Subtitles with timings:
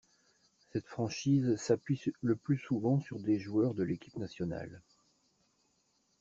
[0.73, 4.81] Cette franchise s'appuie le plus souvent sur des joueurs de l'équipe nationale.